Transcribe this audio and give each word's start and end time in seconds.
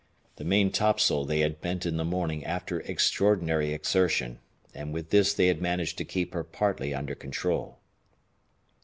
The 0.37 0.43
maintopsail 0.43 1.25
they 1.27 1.41
had 1.41 1.61
bent 1.61 1.85
in 1.85 1.97
the 1.97 2.03
morning 2.03 2.43
after 2.43 2.79
extraordinary 2.79 3.71
exertion, 3.71 4.39
and 4.73 4.91
with 4.91 5.11
this 5.11 5.31
they 5.31 5.45
had 5.45 5.61
managed 5.61 5.99
to 5.99 6.05
keep 6.05 6.33
her 6.33 6.43
partly 6.43 6.91
under 6.91 7.13
control. 7.13 7.77